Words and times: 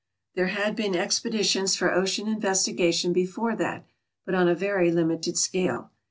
There 0.33 0.47
had 0.47 0.75
been 0.75 0.95
expeditions 0.95 1.75
for 1.75 1.93
ocean 1.93 2.27
investigation 2.27 3.13
before 3.13 3.55
that, 3.57 3.85
but 4.25 4.33
on 4.33 4.47
a 4.47 4.55
very 4.55 4.91
limited 4.91 5.37
scale. 5.37 5.91